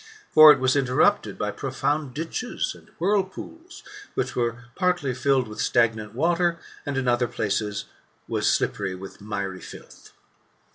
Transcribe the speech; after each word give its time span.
For 0.31 0.51
it 0.51 0.59
was 0.59 0.75
interrupted 0.75 1.37
by 1.37 1.51
profound 1.51 2.15
ditches 2.15 2.73
and 2.73 2.89
whirlpools, 2.97 3.83
which 4.15 4.35
were 4.35 4.65
partly 4.73 5.13
filled 5.13 5.47
with 5.47 5.61
stagnant 5.61 6.15
water, 6.15 6.57
and 6.87 6.97
in 6.97 7.07
other 7.07 7.27
places 7.27 7.85
were 8.27 8.41
slippery 8.41 8.95
with 8.95 9.21
miry 9.21 9.61
filth. 9.61 10.11